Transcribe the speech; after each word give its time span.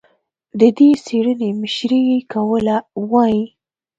د 0.59 0.61
دې 0.77 0.89
څېړنې 1.05 1.49
مشري 1.61 2.01
یې 2.09 2.19
کوله، 2.33 2.77
وايي 3.11 3.43